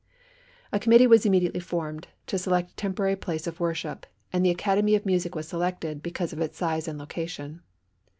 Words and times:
A 0.71 0.79
committee 0.79 1.05
was 1.05 1.27
immediately 1.27 1.59
formed 1.59 2.07
to 2.25 2.39
select 2.39 2.71
a 2.71 2.75
temporary 2.75 3.15
place 3.15 3.45
of 3.45 3.59
worship, 3.59 4.07
and 4.33 4.43
the 4.43 4.49
Academy 4.49 4.95
of 4.95 5.05
Music 5.05 5.35
was 5.35 5.47
selected, 5.47 6.01
because 6.01 6.33
of 6.33 6.41
its 6.41 6.57
size 6.57 6.87
and 6.87 6.97
location. 6.97 7.61